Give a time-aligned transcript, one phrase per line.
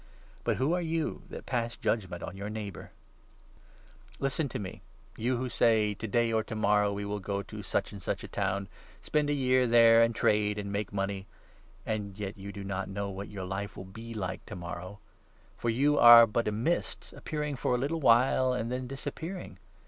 [0.43, 2.89] But who are you that pass judgement on your neighbour?
[2.89, 4.81] A a.net Listen to me,
[5.15, 7.91] you who say' To day or to morrow 13 Presumption, we will go to such
[7.91, 8.67] and such a town,
[9.03, 11.27] spend a year there, and trade, and make money,'
[11.85, 14.97] and yet you do 14 not know what your life will be like to morrow!
[15.55, 19.59] For you are but a mist appearing for a little while and then disappearing.